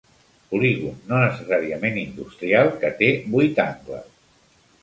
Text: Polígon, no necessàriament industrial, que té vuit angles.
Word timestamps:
Polígon, 0.53 0.95
no 1.11 1.19
necessàriament 1.23 2.01
industrial, 2.05 2.73
que 2.85 2.91
té 3.03 3.11
vuit 3.37 3.63
angles. 3.69 4.13